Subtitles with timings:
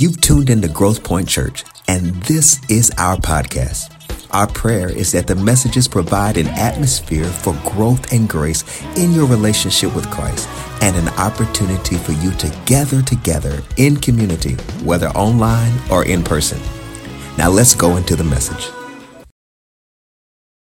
[0.00, 3.92] You've tuned into Growth Point Church, and this is our podcast.
[4.30, 8.62] Our prayer is that the messages provide an atmosphere for growth and grace
[8.96, 10.48] in your relationship with Christ
[10.82, 16.60] and an opportunity for you to gather together in community, whether online or in person.
[17.36, 18.70] Now let's go into the message.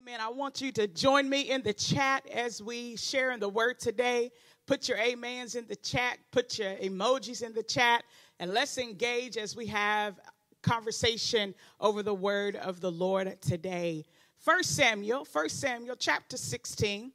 [0.00, 3.48] Man, I want you to join me in the chat as we share in the
[3.48, 4.30] word today.
[4.68, 8.04] Put your amens in the chat, put your emojis in the chat
[8.40, 10.20] and let's engage as we have
[10.62, 14.04] conversation over the word of the Lord today.
[14.38, 17.12] First Samuel, First Samuel chapter 16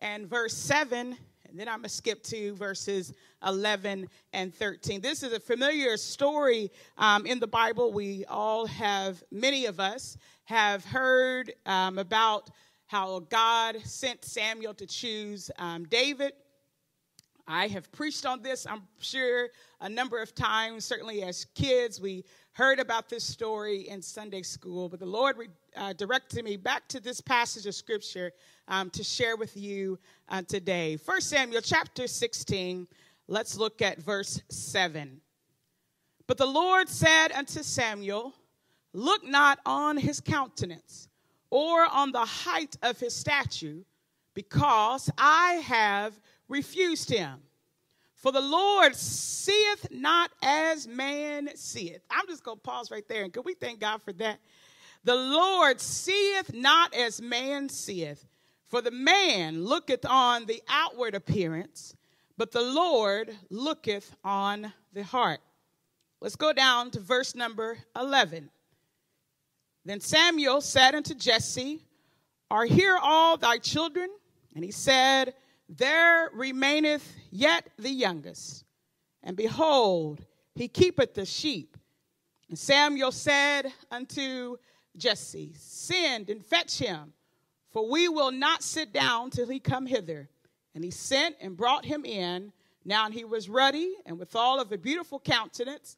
[0.00, 1.16] and verse 7,
[1.48, 3.12] and then I'm going to skip to verses
[3.46, 5.00] 11 and 13.
[5.00, 7.92] This is a familiar story um, in the Bible.
[7.92, 12.50] We all have, many of us have heard um, about
[12.86, 16.32] how God sent Samuel to choose um, David
[17.46, 19.48] I have preached on this, I'm sure,
[19.80, 20.84] a number of times.
[20.84, 24.88] Certainly, as kids, we heard about this story in Sunday school.
[24.88, 25.36] But the Lord
[25.76, 28.32] uh, directed me back to this passage of Scripture
[28.68, 29.98] um, to share with you
[30.30, 30.96] uh, today.
[31.04, 32.88] 1 Samuel chapter 16,
[33.28, 35.20] let's look at verse 7.
[36.26, 38.32] But the Lord said unto Samuel,
[38.94, 41.08] Look not on his countenance
[41.50, 43.84] or on the height of his stature,
[44.34, 46.18] because I have
[46.54, 47.40] refused him.
[48.14, 52.00] For the Lord seeth not as man seeth.
[52.08, 53.24] I'm just going to pause right there.
[53.24, 54.38] And can we thank God for that?
[55.02, 58.24] The Lord seeth not as man seeth.
[58.68, 61.94] For the man looketh on the outward appearance,
[62.38, 65.40] but the Lord looketh on the heart.
[66.20, 68.48] Let's go down to verse number 11.
[69.84, 71.84] Then Samuel said unto Jesse,
[72.50, 74.08] Are here all thy children?
[74.54, 75.34] And he said,
[75.68, 78.64] there remaineth yet the youngest,
[79.22, 81.76] and behold, he keepeth the sheep.
[82.48, 84.56] And Samuel said unto
[84.96, 87.12] Jesse, Send and fetch him,
[87.72, 90.28] for we will not sit down till he come hither.
[90.74, 92.52] And he sent and brought him in.
[92.84, 95.96] Now he was ruddy and withal of a beautiful countenance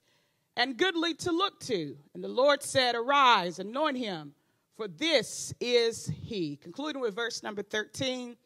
[0.56, 1.96] and goodly to look to.
[2.14, 4.34] And the Lord said, Arise, anoint him,
[4.76, 6.56] for this is he.
[6.56, 8.36] Concluding with verse number 13.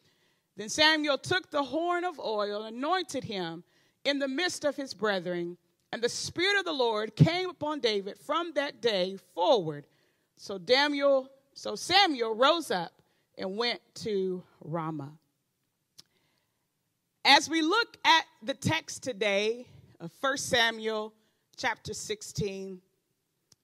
[0.61, 3.63] Then Samuel took the horn of oil, and anointed him
[4.05, 5.57] in the midst of his brethren,
[5.91, 9.87] and the Spirit of the Lord came upon David from that day forward.
[10.37, 12.91] So Samuel, so Samuel rose up
[13.39, 15.13] and went to Ramah.
[17.25, 19.65] As we look at the text today
[19.99, 21.11] of 1 Samuel
[21.57, 22.79] chapter 16,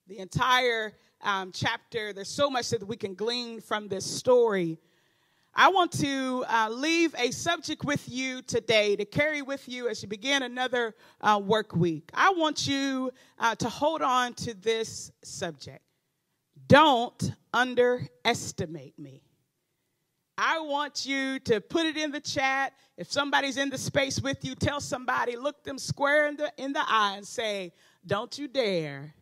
[0.08, 4.80] the entire um, chapter, there's so much that we can glean from this story.
[5.60, 10.00] I want to uh, leave a subject with you today to carry with you as
[10.00, 12.12] you begin another uh, work week.
[12.14, 13.10] I want you
[13.40, 15.80] uh, to hold on to this subject.
[16.68, 19.24] Don't underestimate me.
[20.38, 22.74] I want you to put it in the chat.
[22.96, 26.72] If somebody's in the space with you, tell somebody, look them square in the, in
[26.72, 27.72] the eye and say,
[28.06, 29.12] Don't you dare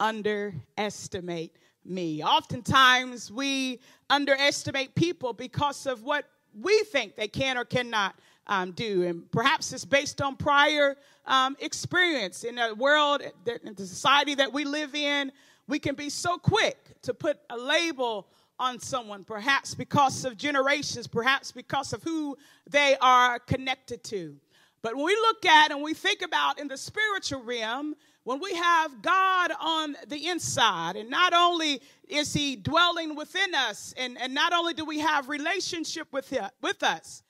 [0.00, 2.22] underestimate me.
[2.22, 6.24] Oftentimes, we underestimate people because of what
[6.60, 8.14] we think they can or cannot
[8.46, 9.02] um, do.
[9.04, 13.22] And perhaps it's based on prior um, experience in the world,
[13.64, 15.32] in the society that we live in.
[15.66, 18.26] We can be so quick to put a label
[18.58, 22.36] on someone, perhaps because of generations, perhaps because of who
[22.68, 24.36] they are connected to.
[24.82, 28.54] But when we look at and we think about in the spiritual realm, when we
[28.54, 34.34] have God on the inside, and not only is He dwelling within us, and, and
[34.34, 37.22] not only do we have relationship with, him, with us,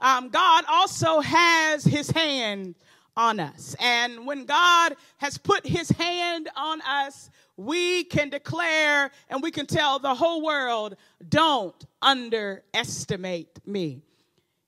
[0.00, 2.74] um, God also has His hand
[3.16, 3.76] on us.
[3.80, 9.66] And when God has put His hand on us, we can declare and we can
[9.66, 10.96] tell the whole world,
[11.28, 14.02] don't underestimate me.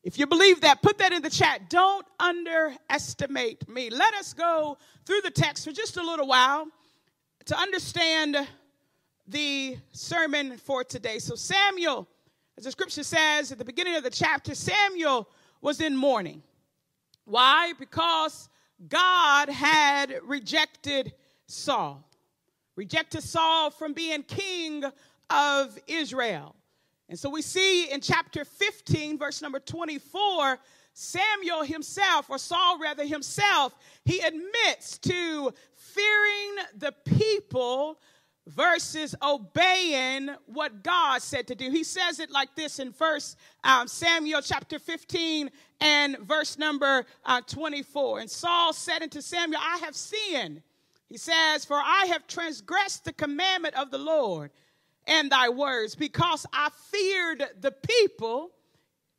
[0.02, 1.68] If you believe that, put that in the chat.
[1.68, 3.90] Don't underestimate me.
[3.90, 6.66] Let us go through the text for just a little while
[7.46, 8.36] to understand
[9.26, 11.18] the sermon for today.
[11.18, 12.08] So, Samuel,
[12.56, 15.28] as the scripture says at the beginning of the chapter, Samuel
[15.60, 16.42] was in mourning.
[17.24, 17.74] Why?
[17.78, 18.48] Because
[18.88, 21.12] God had rejected
[21.46, 22.08] Saul,
[22.74, 24.84] rejected Saul from being king
[25.28, 26.56] of Israel.
[27.10, 30.60] And so we see in chapter 15, verse number 24,
[30.92, 33.74] Samuel himself, or Saul rather himself,
[34.04, 37.98] he admits to fearing the people
[38.46, 41.68] versus obeying what God said to do.
[41.68, 47.40] He says it like this in First um, Samuel chapter 15 and verse number uh,
[47.40, 48.20] 24.
[48.20, 50.62] And Saul said unto Samuel, I have sinned
[51.08, 54.52] He says, For I have transgressed the commandment of the Lord
[55.06, 58.50] and thy words, because I feared the people.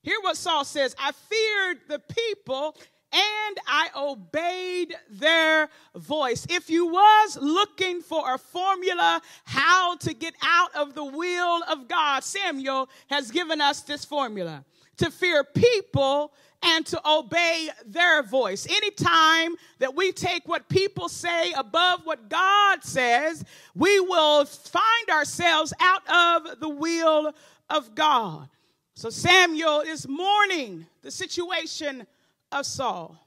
[0.04, 2.76] Hear what Saul says I feared the people
[3.14, 6.48] and I obeyed their voice.
[6.50, 11.88] If you was looking for a formula how to get out of the will of
[11.88, 14.64] God, Samuel has given us this formula
[14.98, 16.32] to fear people
[16.64, 18.68] and to obey their voice.
[18.70, 23.44] Anytime that we take what people say above what God says,
[23.76, 27.34] we will find ourselves out of the will
[27.70, 28.48] of God.
[28.94, 32.06] So Samuel is mourning the situation
[32.52, 33.18] of Saul.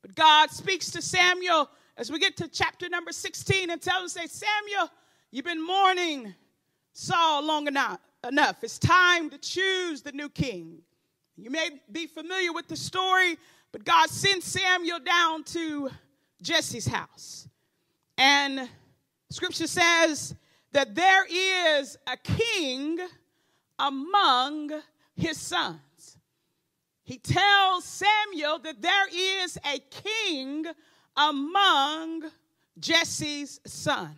[0.00, 4.28] But God speaks to Samuel as we get to chapter number 16 and tells him,
[4.28, 4.90] say, Samuel,
[5.30, 6.34] you've been mourning
[6.92, 8.00] Saul long enough.
[8.26, 8.62] enough.
[8.62, 10.82] It's time to choose the new king.
[11.36, 13.36] You may be familiar with the story,
[13.72, 15.90] but God sent Samuel down to
[16.40, 17.48] Jesse's house.
[18.18, 18.68] And
[19.30, 20.34] scripture says
[20.72, 22.98] that there is a king
[23.78, 24.70] among
[25.14, 26.18] his sons
[27.04, 30.64] he tells Samuel that there is a king
[31.16, 32.22] among
[32.78, 34.16] Jesse's son.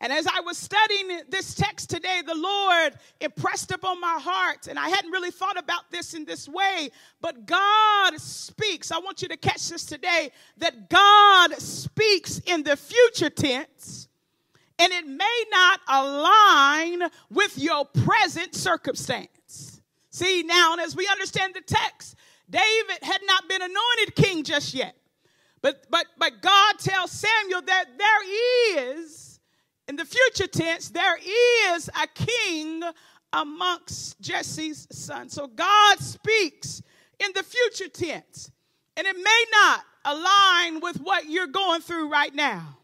[0.00, 4.78] And as I was studying this text today, the Lord impressed upon my heart, and
[4.78, 6.90] I hadn't really thought about this in this way,
[7.20, 8.92] but God speaks.
[8.92, 14.08] I want you to catch this today that God speaks in the future tense,
[14.78, 19.80] and it may not align with your present circumstance.
[20.10, 22.14] See, now, as we understand the text,
[22.48, 24.96] David had not been anointed king just yet.
[25.60, 29.27] But, but, but God tells Samuel that there is,
[29.88, 31.18] in the future tense, there
[31.74, 32.82] is a king
[33.32, 35.32] amongst Jesse's sons.
[35.32, 36.82] So God speaks
[37.18, 38.50] in the future tense.
[38.96, 42.78] And it may not align with what you're going through right now.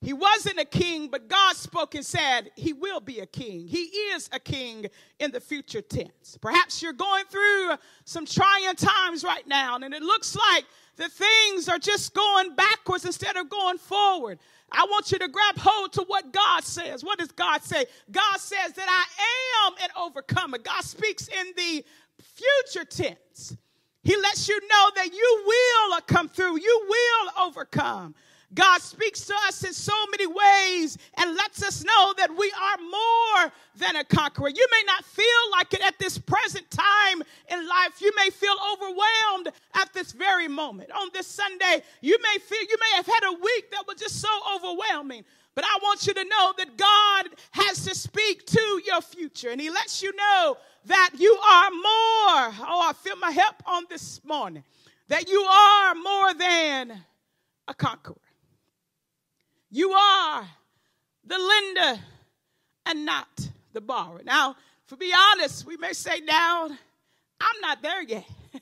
[0.00, 3.68] He wasn't a king, but God spoke and said he will be a king.
[3.68, 4.86] He is a king
[5.20, 6.36] in the future tense.
[6.40, 10.64] Perhaps you're going through some trying times right now, and it looks like
[10.96, 14.40] the things are just going backwards instead of going forward.
[14.72, 17.04] I want you to grab hold to what God says.
[17.04, 17.84] What does God say?
[18.10, 20.58] God says that I am an overcomer.
[20.58, 21.84] God speaks in the
[22.20, 23.56] future tense.
[24.02, 28.14] He lets you know that you will come through, you will overcome.
[28.54, 32.78] God speaks to us in so many ways and lets us know that we are
[32.78, 34.48] more than a conqueror.
[34.48, 38.00] You may not feel like it at this present time in life.
[38.00, 40.90] You may feel overwhelmed at this very moment.
[40.92, 44.20] On this Sunday, you may feel you may have had a week that was just
[44.20, 45.24] so overwhelming.
[45.54, 49.60] But I want you to know that God has to speak to your future and
[49.60, 50.56] he lets you know
[50.86, 52.66] that you are more.
[52.68, 54.64] Oh, I feel my help on this morning.
[55.08, 57.02] That you are more than
[57.68, 58.16] a conqueror.
[59.74, 60.46] You are
[61.24, 62.02] the lender
[62.84, 64.20] and not the borrower.
[64.22, 64.54] Now,
[64.88, 66.66] to be honest, we may say now,
[67.40, 68.26] I'm not there yet.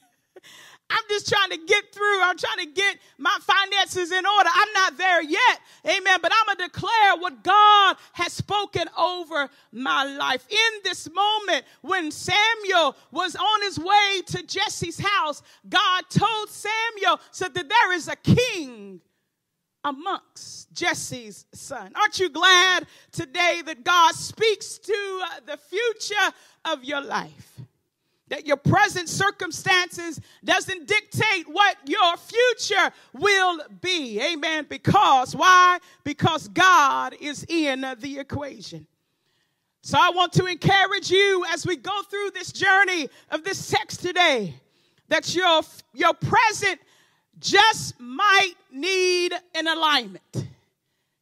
[0.90, 2.22] I'm just trying to get through.
[2.22, 4.50] I'm trying to get my finances in order.
[4.54, 5.60] I'm not there yet.
[5.84, 6.20] Amen.
[6.22, 10.46] But I'm going to declare what God has spoken over my life.
[10.48, 17.20] In this moment, when Samuel was on his way to Jesse's house, God told Samuel,
[17.32, 19.00] said that there is a king
[19.85, 21.93] amongst Jesse's son.
[21.94, 26.34] Aren't you glad today that God speaks to uh, the future
[26.67, 27.60] of your life?
[28.29, 34.20] That your present circumstances doesn't dictate what your future will be.
[34.20, 34.67] Amen.
[34.69, 35.79] Because why?
[36.05, 38.87] Because God is in the equation.
[39.82, 44.01] So I want to encourage you as we go through this journey of this text
[44.01, 44.55] today
[45.08, 45.63] that your,
[45.94, 46.81] your present
[47.41, 50.47] just might need an alignment.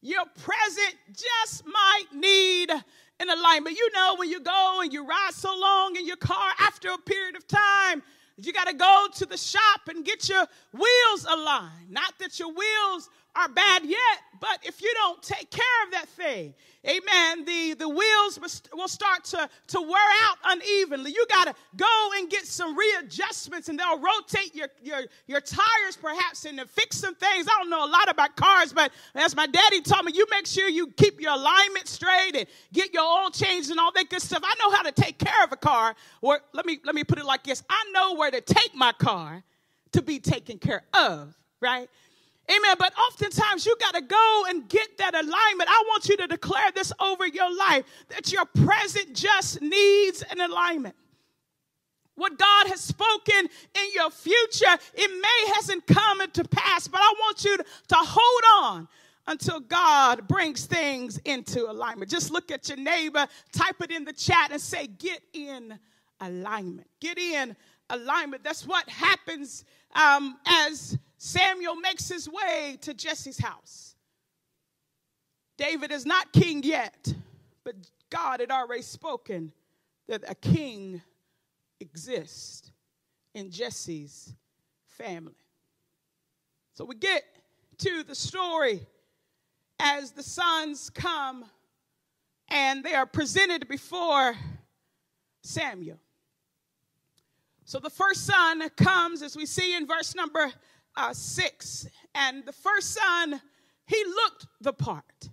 [0.03, 3.77] Your present just might need an alignment.
[3.77, 6.99] You know, when you go and you ride so long in your car after a
[6.99, 8.03] period of time,
[8.37, 11.91] you got to go to the shop and get your wheels aligned.
[11.91, 16.09] Not that your wheels are bad yet, but if you don't take care of that
[16.09, 16.55] thing,
[16.87, 18.39] amen, the, the wheels
[18.73, 21.13] will start to, to wear out unevenly.
[21.13, 25.97] You got to go and get some readjustments and they'll rotate your, your, your tires
[26.01, 27.47] perhaps and fix some things.
[27.47, 30.47] I don't know a lot about cars, but as my daddy taught me, you make
[30.47, 34.23] sure you keep your alignment straight and get your oil changed and all that good
[34.23, 34.43] stuff.
[34.45, 35.95] I know how to take care of a car.
[36.23, 37.63] Or let me, let me put it like this.
[37.69, 39.43] I know where to take my car
[39.93, 41.89] to be taken care of, right?
[42.51, 42.77] Amen.
[42.79, 45.69] But oftentimes you got to go and get that alignment.
[45.71, 50.41] I want you to declare this over your life that your present just needs an
[50.41, 50.95] alignment.
[52.17, 57.15] what God has spoken in your future, it may hasn't come into pass, but I
[57.21, 58.89] want you to, to hold on
[59.29, 62.11] until God brings things into alignment.
[62.11, 65.79] Just look at your neighbor, type it in the chat, and say, Get in
[66.21, 66.89] alignment.
[67.01, 67.57] Get in
[67.91, 68.43] alignment.
[68.45, 69.65] That's what happens
[69.95, 73.97] um, as Samuel makes his way to Jesse's house.
[75.57, 77.13] David is not king yet,
[77.65, 77.75] but
[78.09, 79.53] God had already spoken
[80.07, 81.03] that a king
[81.81, 82.71] exists
[83.35, 84.33] in Jesse's
[84.87, 85.35] family.
[86.75, 87.25] So we get
[87.79, 88.87] to the story
[89.81, 91.45] as the sons come
[92.49, 94.37] and they are presented before
[95.43, 95.99] Samuel.
[97.65, 100.53] So the first son comes, as we see in verse number
[100.99, 103.41] uh, six, and the first son,
[103.87, 105.31] he looked the part.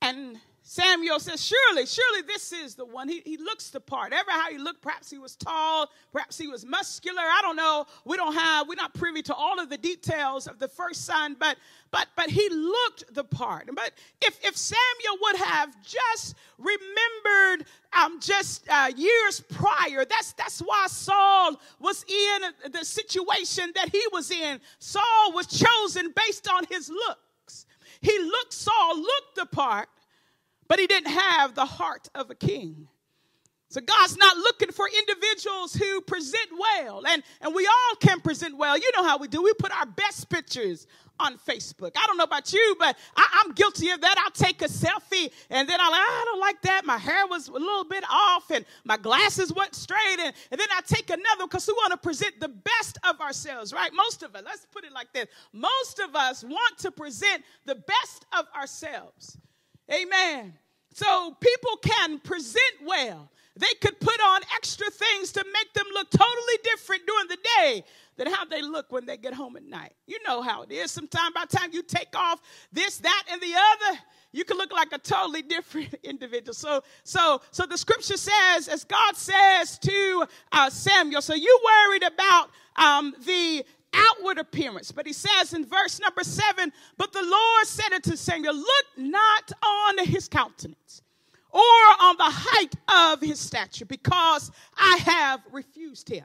[0.00, 3.06] And Samuel says, Surely, surely this is the one.
[3.06, 4.14] He, he looks the part.
[4.14, 7.20] Ever how he looked, perhaps he was tall, perhaps he was muscular.
[7.20, 7.84] I don't know.
[8.06, 11.36] We don't have, we're not privy to all of the details of the first son,
[11.38, 11.58] but
[11.90, 13.68] but but he looked the part.
[13.74, 13.92] But
[14.22, 20.86] if, if Samuel would have just remembered um, just uh, years prior, that's that's why
[20.88, 24.60] Saul was in the situation that he was in.
[24.78, 27.66] Saul was chosen based on his looks.
[28.00, 29.88] He looked, Saul looked the part
[30.68, 32.88] but he didn't have the heart of a king.
[33.68, 38.56] So God's not looking for individuals who present well, and, and we all can present
[38.56, 38.78] well.
[38.78, 39.42] You know how we do.
[39.42, 40.86] We put our best pictures
[41.18, 41.92] on Facebook.
[41.96, 44.16] I don't know about you, but I, am guilty of that.
[44.18, 46.84] I'll take a selfie and then I'll, ah, I don't like that.
[46.84, 50.18] My hair was a little bit off and my glasses went straight.
[50.18, 53.72] And, and then I take another because we want to present the best of ourselves,
[53.72, 53.92] right?
[53.94, 55.26] Most of us, let's put it like this.
[55.52, 59.38] Most of us want to present the best of ourselves.
[59.92, 60.54] Amen.
[60.94, 63.30] So people can present well.
[63.56, 67.84] They could put on extra things to make them look totally different during the day
[68.16, 69.92] than how they look when they get home at night.
[70.06, 70.90] You know how it is.
[70.90, 72.40] Sometimes by the time you take off
[72.72, 73.98] this, that, and the other,
[74.32, 76.54] you can look like a totally different individual.
[76.54, 82.02] So, so, so the scripture says, as God says to uh, Samuel, so you worried
[82.02, 84.92] about um, the outward appearance.
[84.92, 89.52] But he says in verse number seven, but the Lord said unto Samuel, Look not
[89.62, 91.02] on his countenance
[91.50, 92.74] or on the height
[93.12, 96.24] of his stature, because I have refused him.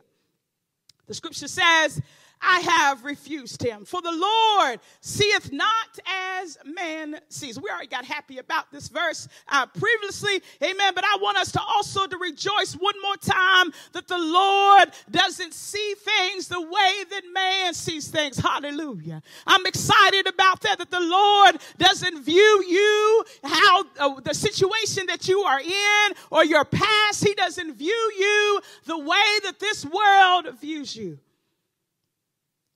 [1.06, 2.02] The scripture says,
[2.42, 3.86] I have refused him.
[3.86, 6.00] For the Lord seeth not
[6.42, 7.60] as man sees.
[7.60, 10.94] We already got happy about this verse uh, previously, amen.
[10.96, 15.54] But I want us to also to rejoice one more time that the Lord doesn't
[15.54, 18.38] see things the way that man sees things.
[18.38, 19.22] Hallelujah.
[19.46, 20.78] I'm excited about that.
[20.78, 26.46] That the Lord doesn't view you how uh, the situation that you are in or
[26.46, 27.24] your past.
[27.26, 31.20] He doesn't view you the way that this world views you.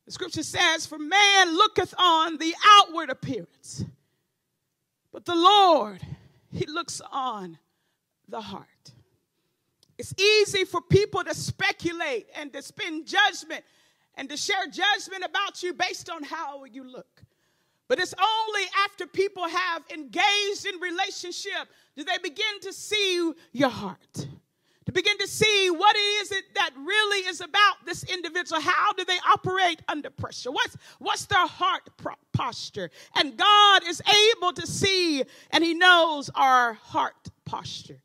[0.05, 3.85] The scripture says, For man looketh on the outward appearance,
[5.11, 6.01] but the Lord,
[6.51, 7.57] he looks on
[8.27, 8.67] the heart.
[9.97, 13.63] It's easy for people to speculate and to spend judgment
[14.15, 17.23] and to share judgment about you based on how you look.
[17.87, 23.69] But it's only after people have engaged in relationship do they begin to see your
[23.69, 24.27] heart
[24.85, 28.61] to begin to see what is it that really is about this individual.
[28.61, 30.51] How do they operate under pressure?
[30.51, 31.89] What's, what's their heart
[32.33, 32.89] posture?
[33.15, 34.01] And God is
[34.35, 37.99] able to see and He knows our heart posture.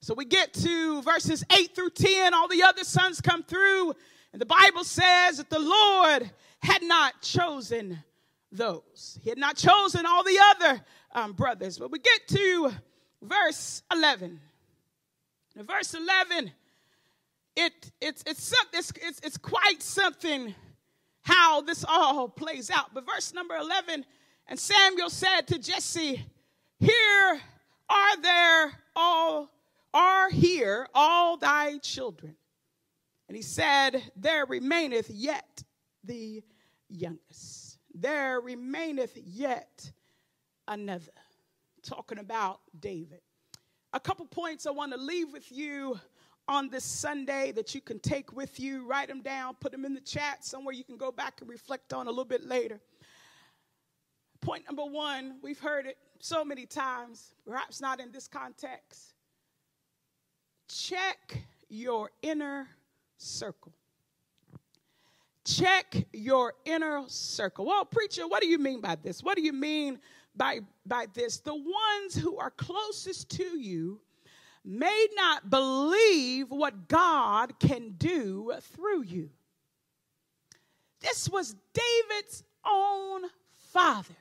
[0.00, 2.32] So we get to verses 8 through 10.
[2.32, 3.92] All the other sons come through,
[4.32, 8.02] and the Bible says that the Lord had not chosen
[8.50, 9.18] those.
[9.22, 10.80] He had not chosen all the other
[11.12, 11.78] um, brothers.
[11.78, 12.72] But we get to
[13.22, 14.40] verse 11
[15.66, 16.52] verse 11,
[17.56, 20.54] it, it's, it's, it's, it's, it's quite something
[21.22, 22.94] how this all plays out.
[22.94, 24.04] But verse number 11,
[24.46, 26.24] and Samuel said to Jesse,
[26.78, 27.40] Here
[27.88, 29.50] are there all,
[29.92, 32.36] are here all thy children.
[33.28, 35.62] And he said, There remaineth yet
[36.04, 36.42] the
[36.88, 37.78] youngest.
[37.94, 39.90] There remaineth yet
[40.66, 41.12] another.
[41.82, 43.20] Talking about David
[43.98, 45.98] a couple points I want to leave with you
[46.46, 48.86] on this Sunday that you can take with you.
[48.86, 51.92] Write them down, put them in the chat somewhere you can go back and reflect
[51.92, 52.78] on a little bit later.
[54.40, 59.14] Point number one, we've heard it so many times, perhaps not in this context.
[60.68, 62.68] Check your inner
[63.16, 63.72] circle.
[65.44, 67.66] Check your inner circle.
[67.66, 69.24] Well, preacher, what do you mean by this?
[69.24, 69.98] What do you mean
[70.38, 71.38] by, by this.
[71.38, 74.00] The ones who are closest to you
[74.64, 79.30] may not believe what God can do through you.
[81.00, 83.22] This was David's own
[83.72, 84.14] father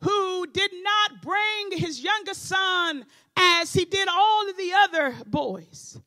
[0.00, 3.04] who did not bring his youngest son
[3.36, 5.98] as he did all of the other boys.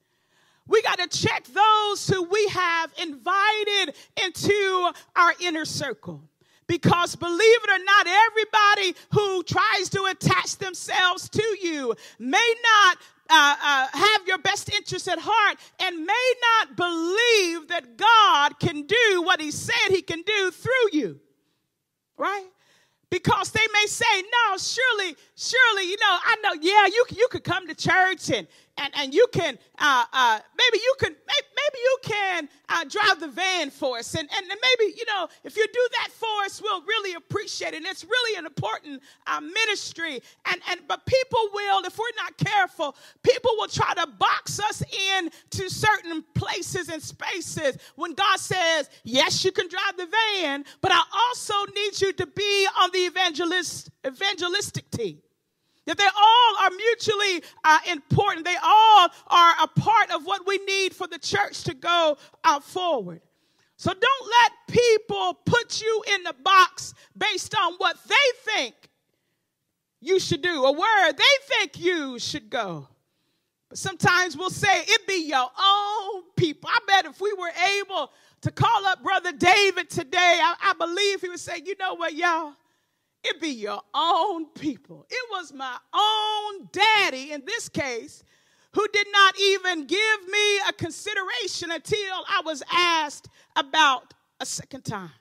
[0.68, 3.94] We got to check those who we have invited
[4.24, 6.24] into our inner circle.
[6.72, 12.98] Because believe it or not, everybody who tries to attach themselves to you may not
[13.30, 18.84] uh, uh, have your best interest at heart and may not believe that God can
[18.84, 21.20] do what He said He can do through you.
[22.18, 22.48] Right?
[23.12, 27.44] because they may say, no, surely, surely, you know, I know, yeah, you, you could
[27.44, 28.48] come to church and,
[28.78, 33.28] and, and you can, uh, uh, maybe you can, maybe you can uh, drive the
[33.28, 34.14] van for us.
[34.16, 37.78] And, and maybe, you know, if you do that for us, we'll really appreciate it.
[37.78, 40.22] And it's really an important uh, ministry.
[40.46, 44.82] And, and, but people will, if we're not careful, people will try to box us
[44.82, 50.66] in to certain places and spaces when God says, yes, you can drive the van,
[50.82, 55.22] but I also need you to be on the evangelist, evangelistic team.
[55.86, 58.46] That they all are mutually uh, important.
[58.46, 62.60] They all are a part of what we need for the church to go uh,
[62.60, 63.22] forward.
[63.78, 68.76] So don't let people put you in the box based on what they think
[70.02, 72.88] you should do or where they think you should go.
[73.70, 76.70] But sometimes we'll say, it be your own people.
[76.72, 78.12] I bet if we were able
[78.42, 82.14] to call up Brother David today, I, I believe he would say, you know what,
[82.14, 82.54] y'all?
[83.24, 85.06] It be your own people.
[85.10, 88.24] It was my own daddy in this case
[88.74, 94.86] who did not even give me a consideration until I was asked about a second
[94.86, 95.12] time.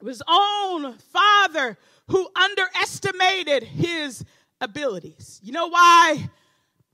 [0.00, 1.78] It was own father
[2.08, 4.24] who underestimated his
[4.60, 5.40] abilities.
[5.42, 6.28] You know why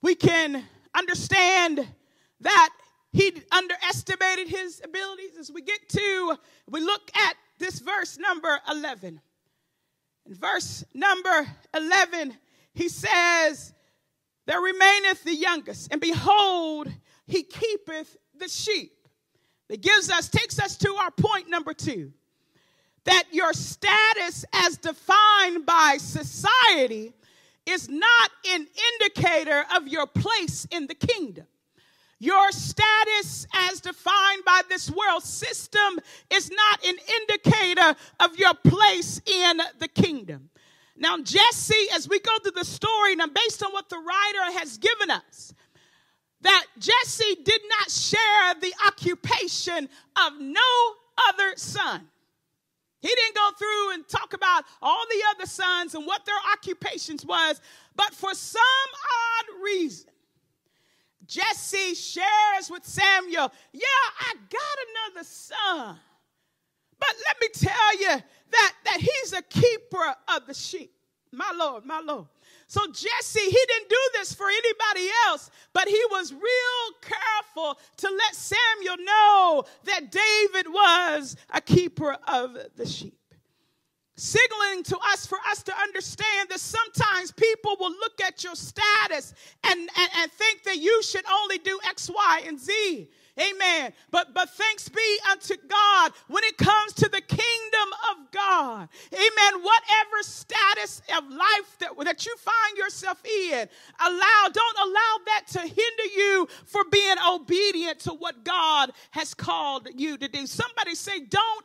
[0.03, 0.63] we can
[0.95, 1.87] understand
[2.41, 2.71] that
[3.13, 6.37] he underestimated his abilities as we get to
[6.69, 9.21] we look at this verse number 11
[10.31, 12.37] in verse number 11,
[12.73, 13.75] he says,
[14.47, 16.89] There remaineth the youngest, and behold,
[17.27, 18.93] he keepeth the sheep.
[19.69, 22.13] That gives us, takes us to our point number two
[23.05, 27.15] that your status as defined by society
[27.65, 31.47] is not an indicator of your place in the kingdom.
[32.23, 35.99] Your status, as defined by this world system,
[36.31, 40.51] is not an indicator of your place in the kingdom.
[40.99, 44.77] Now, Jesse, as we go through the story, now based on what the writer has
[44.77, 45.55] given us,
[46.43, 49.89] that Jesse did not share the occupation
[50.27, 50.61] of no
[51.31, 52.07] other son.
[53.01, 57.25] He didn't go through and talk about all the other sons and what their occupations
[57.25, 57.63] was,
[57.97, 60.11] but for some odd reason,
[61.31, 63.87] Jesse shares with Samuel, Yeah,
[64.21, 65.97] I got another son.
[66.99, 70.93] But let me tell you that, that he's a keeper of the sheep.
[71.33, 72.27] My Lord, my Lord.
[72.67, 78.09] So Jesse, he didn't do this for anybody else, but he was real careful to
[78.11, 83.20] let Samuel know that David was a keeper of the sheep
[84.21, 89.33] signaling to us for us to understand that sometimes people will look at your status
[89.65, 93.09] and, and, and think that you should only do X, Y, and Z.
[93.39, 93.93] Amen.
[94.11, 98.89] But but thanks be unto God when it comes to the kingdom of God.
[99.13, 99.63] Amen.
[99.63, 103.69] Whatever status of life that, that you find yourself in,
[104.01, 109.89] allow, don't allow that to hinder you for being obedient to what God has called
[109.95, 110.47] you to do.
[110.47, 111.65] Somebody say, don't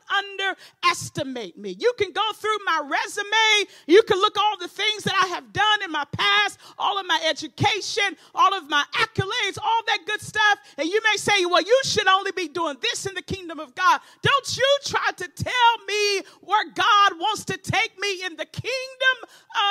[0.84, 1.76] underestimate me.
[1.78, 5.52] You can go through my resume, you can look all the things that I have
[5.52, 10.20] done in my past, all of my education, all of my accolades, all that good
[10.20, 13.60] stuff, and you may say, well, you should only be doing this in the kingdom
[13.60, 14.00] of God.
[14.22, 19.28] Don't you try to tell me where God wants to take me in the kingdom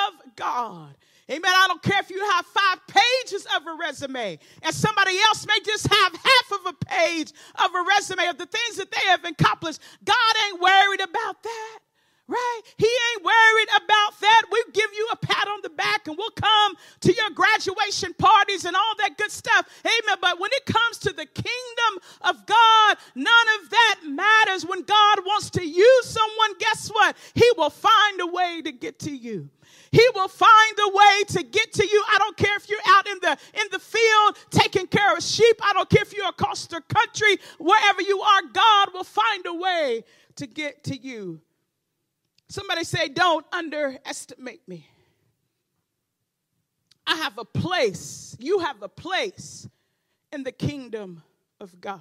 [0.08, 0.94] of God.
[1.28, 1.50] Amen.
[1.52, 5.58] I don't care if you have five pages of a resume and somebody else may
[5.64, 9.24] just have half of a page of a resume of the things that they have
[9.24, 9.80] accomplished.
[10.04, 11.78] God ain't worried about that.
[12.28, 12.60] Right?
[12.76, 14.42] He ain't worried about that.
[14.50, 18.64] We give you a pat on the back and we'll come to your graduation parties
[18.64, 19.68] and all that good stuff.
[19.84, 20.16] Amen.
[20.20, 24.66] But when it comes to the kingdom of God, none of that matters.
[24.66, 27.16] When God wants to use someone, guess what?
[27.34, 29.48] He will find a way to get to you.
[29.92, 32.04] He will find a way to get to you.
[32.12, 35.56] I don't care if you're out in the in the field taking care of sheep.
[35.62, 39.54] I don't care if you're across the country, wherever you are, God will find a
[39.54, 40.04] way
[40.36, 41.40] to get to you.
[42.48, 44.88] Somebody say, Don't underestimate me.
[47.06, 49.68] I have a place, you have a place
[50.32, 51.22] in the kingdom
[51.60, 52.00] of God.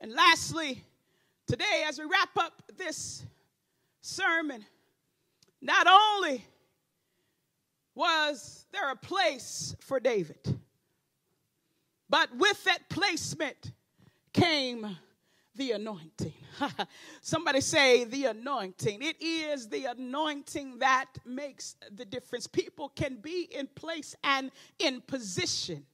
[0.00, 0.84] And lastly,
[1.46, 3.24] today, as we wrap up this
[4.02, 4.64] sermon,
[5.62, 6.44] not only
[7.94, 10.58] was there a place for David,
[12.10, 13.72] but with that placement
[14.34, 14.96] came
[15.56, 16.32] the anointing.
[17.20, 19.02] Somebody say the anointing.
[19.02, 22.46] It is the anointing that makes the difference.
[22.46, 25.84] People can be in place and in position.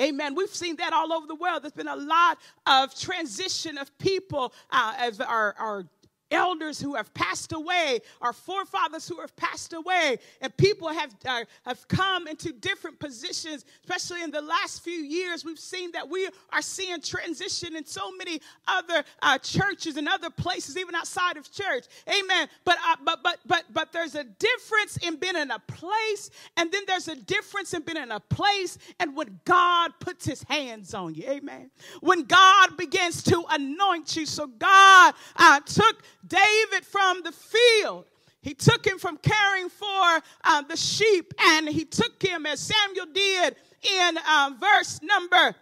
[0.00, 0.36] Amen.
[0.36, 1.62] We've seen that all over the world.
[1.62, 5.84] There's been a lot of transition of people uh, as our, our
[6.30, 11.44] elders who have passed away, our forefathers who have passed away, and people have, uh,
[11.64, 15.44] have come into different positions, especially in the last few years.
[15.44, 20.30] We've seen that we are seeing transition in so many other uh, churches and other
[20.30, 21.86] places, even outside of church.
[22.08, 22.48] Amen.
[22.64, 26.70] But, uh, but, but, but, but there's a difference in being in a place, and
[26.70, 30.94] then there's a difference in being in a place and when God puts his hands
[30.94, 31.24] on you.
[31.28, 31.70] Amen.
[32.00, 34.26] When God begins to anoint you.
[34.26, 38.04] So God uh, took David from the field.
[38.40, 43.06] He took him from caring for uh, the sheep and he took him, as Samuel
[43.12, 45.54] did in uh, verse number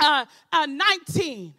[0.00, 1.54] uh, uh 19.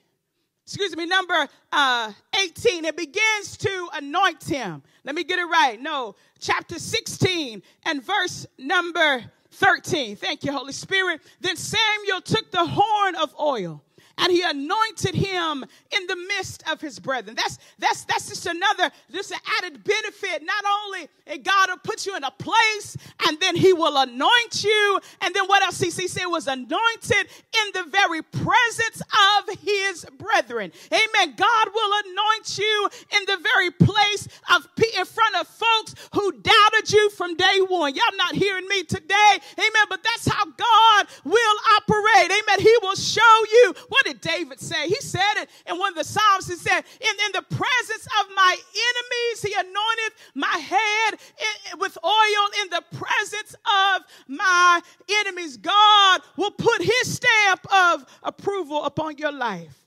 [0.65, 2.85] Excuse me, number uh, 18.
[2.85, 4.81] It begins to anoint him.
[5.03, 5.79] Let me get it right.
[5.81, 10.15] No, chapter 16 and verse number 13.
[10.15, 11.21] Thank you, Holy Spirit.
[11.41, 13.83] Then Samuel took the horn of oil
[14.21, 17.35] and he anointed him in the midst of his brethren.
[17.35, 20.43] That's that's that's just another, just an added benefit.
[20.43, 21.09] Not only
[21.43, 22.95] God will put you in a place
[23.27, 26.71] and then he will anoint you, and then what else he, he said was anointed
[27.11, 30.71] in the very presence of his brethren.
[30.91, 31.35] Amen.
[31.35, 36.91] God will anoint you in the very place of in front of folks who doubted
[36.91, 37.95] you from day one.
[37.95, 39.37] Y'all not hearing me today.
[39.57, 39.85] Amen.
[39.89, 42.31] But that's how God will operate.
[42.31, 42.59] Amen.
[42.59, 44.87] He will show you what did David say?
[44.87, 46.47] He said it in one of the Psalms.
[46.47, 51.97] He said, In, in the presence of my enemies, he anointed my head in, with
[52.03, 54.81] oil in the presence of my
[55.21, 55.55] enemies.
[55.57, 59.77] God will put his stamp of approval upon your life.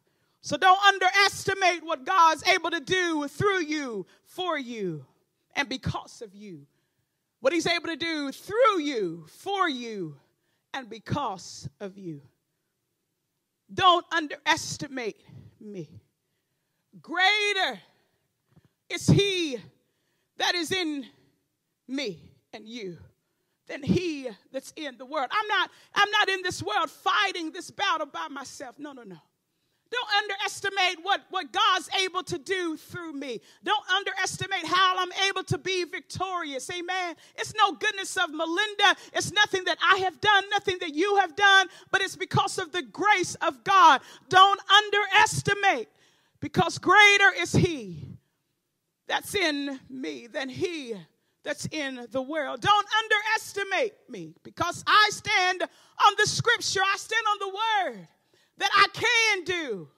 [0.41, 5.05] So don't underestimate what God's able to do through you, for you,
[5.55, 6.67] and because of you.
[7.41, 10.17] What he's able to do through you, for you,
[10.73, 12.23] and because of you.
[13.75, 15.21] Don't underestimate
[15.61, 15.91] me.
[17.03, 17.81] Greater
[18.89, 19.59] is he
[20.37, 21.05] that is in
[21.89, 22.21] me
[22.53, 22.97] and you
[23.67, 25.29] than he that's in the world.
[25.31, 28.79] I'm not I'm not in this world fighting this battle by myself.
[28.79, 29.19] No, no, no.
[29.91, 33.41] Don't underestimate what, what God's able to do through me.
[33.63, 36.69] Don't underestimate how I'm able to be victorious.
[36.71, 37.15] Amen.
[37.37, 38.97] It's no goodness of Melinda.
[39.13, 42.73] It's nothing that I have done, nothing that you have done, but it's because of
[42.73, 44.01] the grace of God.
[44.29, 45.89] Don't underestimate
[46.41, 48.09] because greater is He
[49.07, 50.95] that's in me than He
[51.45, 52.63] that's in the world.
[52.63, 58.09] Don't underestimate me because I stand on the scripture, I stand on the word
[58.59, 59.89] that I can do.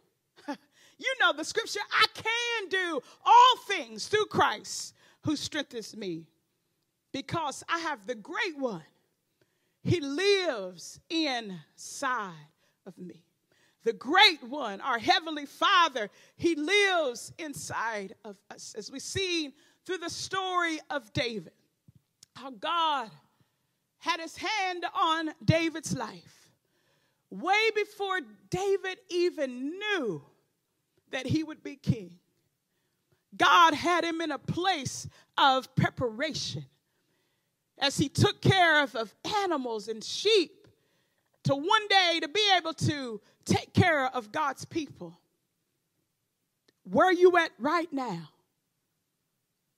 [0.98, 6.26] you know the scripture, I can do all things through Christ who strengthens me
[7.12, 8.82] because I have the great one.
[9.82, 12.32] He lives inside
[12.86, 13.22] of me.
[13.84, 18.74] The great one, our heavenly Father, he lives inside of us.
[18.76, 21.52] As we see through the story of David,
[22.34, 23.10] how God
[23.98, 26.35] had his hand on David's life
[27.40, 28.20] way before
[28.50, 30.22] David even knew
[31.10, 32.18] that he would be king.
[33.36, 36.64] God had him in a place of preparation
[37.78, 40.66] as he took care of, of animals and sheep
[41.44, 45.18] to one day to be able to take care of God's people.
[46.84, 48.30] Where are you at right now?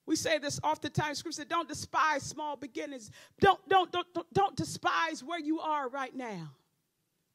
[0.07, 1.19] We say this oftentimes.
[1.19, 3.11] Scripture don't despise small beginnings.
[3.41, 6.51] Don't, don't, don't, don't, don't despise where you are right now.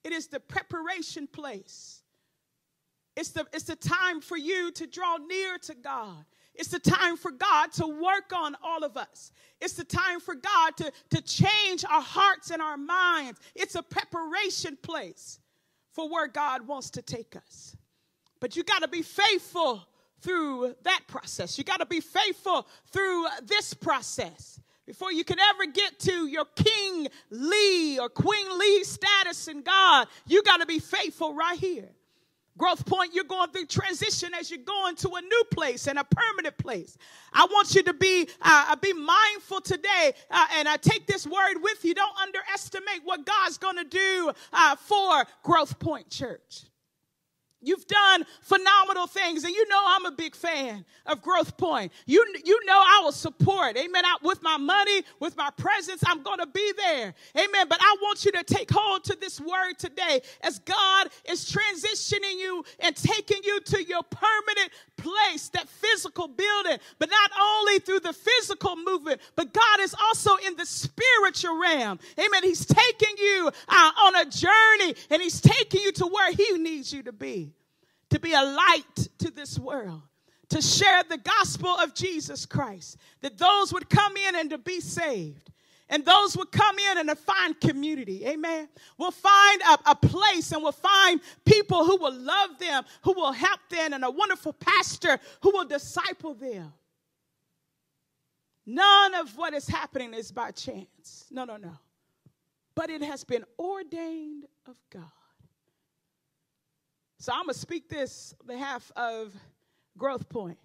[0.04, 2.02] It is the preparation place.
[3.16, 6.26] It's the, it's the time for you to draw near to God.
[6.56, 9.32] It's the time for God to work on all of us.
[9.60, 13.40] It's the time for God to, to change our hearts and our minds.
[13.56, 15.40] It's a preparation place
[15.92, 17.76] for where God wants to take us.
[18.40, 19.84] But you got to be faithful
[20.22, 21.58] through that process.
[21.58, 24.60] You got to be faithful through this process.
[24.86, 30.08] Before you can ever get to your King Lee or Queen Lee status in God,
[30.28, 31.90] you got to be faithful right here.
[32.58, 36.04] Growth Point, you're going through transition as you're going to a new place and a
[36.04, 36.98] permanent place.
[37.32, 41.56] I want you to be uh, be mindful today, uh, and I take this word
[41.62, 41.96] with you.
[41.96, 46.66] Don't underestimate what God's going to do uh, for Growth Point Church.
[47.64, 51.92] You've done phenomenal things, and you know I'm a big fan of Growth Point.
[52.06, 54.06] You, you know I will support, amen.
[54.06, 57.68] I, with my money, with my presence, I'm going to be there, amen.
[57.70, 62.38] But I want you to take hold to this word today as God is transitioning
[62.38, 66.78] you and taking you to your permanent place, that physical building.
[67.00, 72.00] But not only through the physical movement, but God is also in the spiritual realm,
[72.20, 72.44] amen.
[72.44, 76.92] He's taking you uh, on a journey, and He's taking you to where He needs
[76.94, 77.53] you to be
[78.14, 80.04] to be a light to this world,
[80.48, 84.80] to share the gospel of Jesus Christ, that those would come in and to be
[84.80, 85.50] saved.
[85.90, 88.26] And those would come in and to find community.
[88.28, 88.70] Amen.
[89.00, 93.32] We'll find a, a, place and we'll find people who will love them, who will
[93.32, 96.72] help them, and a wonderful pastor who will disciple them.
[98.66, 101.26] None of what is happening is by chance.
[101.32, 101.78] No, no, no.
[102.76, 105.04] But it has been ordained of God.
[107.20, 109.34] So I'm going to speak this behalf of
[109.98, 110.58] Growth Point.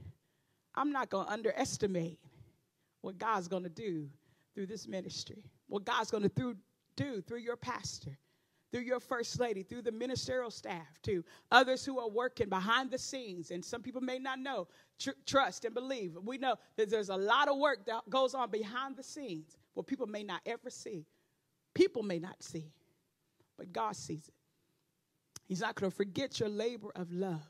[0.74, 2.18] I'm not going to underestimate
[3.02, 4.08] what God's going to do
[4.54, 6.56] through this ministry, what God's going to
[6.96, 8.18] do through your pastor,
[8.72, 12.98] through your first lady, through the ministerial staff, to others who are working behind the
[12.98, 13.50] scenes.
[13.50, 14.66] And some people may not know,
[14.98, 16.16] tr- trust and believe.
[16.24, 19.86] We know that there's a lot of work that goes on behind the scenes what
[19.86, 21.06] people may not ever see.
[21.72, 22.72] People may not see,
[23.56, 24.34] but God sees it.
[25.48, 27.48] He's not going to forget your labor of love.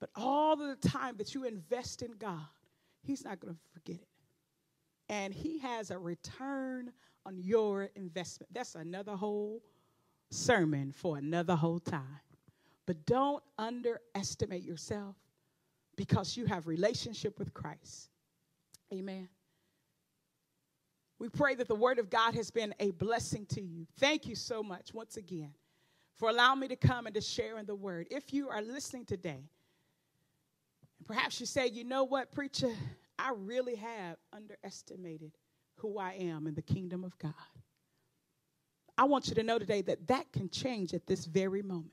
[0.00, 2.40] But all the time that you invest in God,
[3.02, 4.08] He's not going to forget it.
[5.08, 6.92] And He has a return
[7.24, 8.52] on your investment.
[8.52, 9.62] That's another whole
[10.30, 12.20] sermon for another whole time.
[12.86, 15.14] But don't underestimate yourself
[15.96, 18.08] because you have relationship with Christ.
[18.92, 19.28] Amen.
[21.20, 23.86] We pray that the word of God has been a blessing to you.
[23.98, 25.52] Thank you so much once again
[26.20, 28.06] for allowing me to come and to share in the word.
[28.10, 29.42] If you are listening today,
[30.98, 32.70] and perhaps you say, you know what, preacher,
[33.18, 35.32] I really have underestimated
[35.76, 37.32] who I am in the kingdom of God.
[38.98, 41.90] I want you to know today that that can change at this very moment.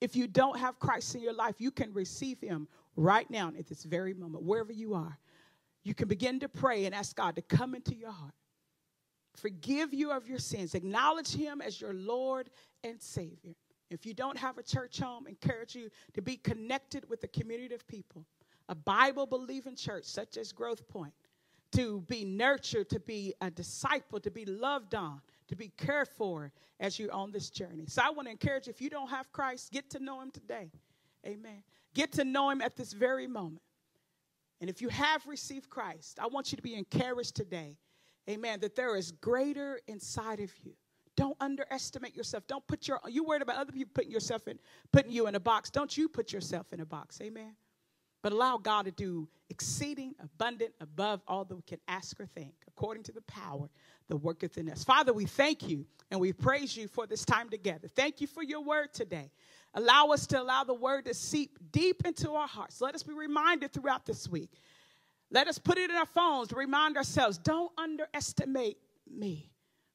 [0.00, 3.66] If you don't have Christ in your life, you can receive Him right now at
[3.66, 5.18] this very moment, wherever you are.
[5.82, 8.34] You can begin to pray and ask God to come into your heart
[9.36, 12.50] forgive you of your sins, acknowledge Him as your Lord
[12.84, 13.54] and Savior.
[13.90, 17.74] If you don't have a church home, encourage you to be connected with a community
[17.74, 18.24] of people,
[18.68, 21.12] a Bible believing church such as Growth Point,
[21.72, 26.52] to be nurtured, to be a disciple, to be loved on, to be cared for
[26.78, 27.86] as you're on this journey.
[27.86, 30.30] So I want to encourage you, if you don't have Christ, get to know Him
[30.30, 30.70] today.
[31.26, 31.62] Amen.
[31.94, 33.62] Get to know Him at this very moment.
[34.60, 37.76] And if you have received Christ, I want you to be encouraged today
[38.28, 38.60] Amen.
[38.60, 40.72] That there is greater inside of you.
[41.20, 42.46] Don't underestimate yourself.
[42.46, 44.58] Don't put your you worried about other people putting yourself in
[44.90, 45.68] putting you in a box.
[45.68, 47.20] Don't you put yourself in a box.
[47.20, 47.54] Amen.
[48.22, 52.54] But allow God to do exceeding abundant above all that we can ask or think,
[52.66, 53.68] according to the power
[54.08, 54.82] that worketh in us.
[54.82, 57.86] Father, we thank you and we praise you for this time together.
[57.86, 59.30] Thank you for your word today.
[59.74, 62.80] Allow us to allow the word to seep deep into our hearts.
[62.80, 64.50] Let us be reminded throughout this week
[65.30, 68.78] let us put it in our phones to remind ourselves don't underestimate
[69.08, 69.50] me.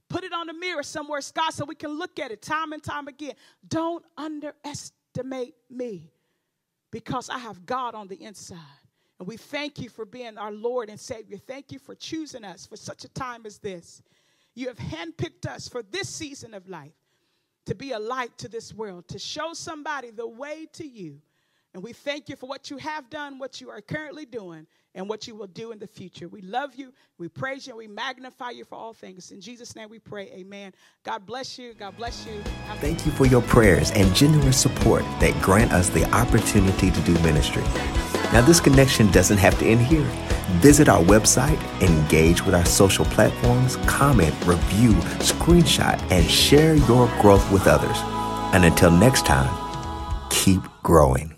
[0.09, 2.83] Put it on the mirror somewhere, Scott, so we can look at it time and
[2.83, 3.33] time again.
[3.67, 6.11] Don't underestimate me
[6.91, 8.57] because I have God on the inside.
[9.19, 11.37] And we thank you for being our Lord and Savior.
[11.37, 14.01] Thank you for choosing us for such a time as this.
[14.53, 16.93] You have handpicked us for this season of life
[17.65, 21.21] to be a light to this world, to show somebody the way to you.
[21.73, 25.07] And we thank you for what you have done, what you are currently doing, and
[25.07, 26.27] what you will do in the future.
[26.27, 29.31] We love you, we praise you, and we magnify you for all things.
[29.31, 30.73] In Jesus' name we pray, amen.
[31.03, 31.73] God bless you.
[31.73, 32.41] God bless you.
[32.79, 37.13] Thank you for your prayers and generous support that grant us the opportunity to do
[37.19, 37.63] ministry.
[38.33, 40.09] Now, this connection doesn't have to end here.
[40.59, 47.49] Visit our website, engage with our social platforms, comment, review, screenshot, and share your growth
[47.51, 47.97] with others.
[48.53, 49.53] And until next time,
[50.29, 51.34] keep growing.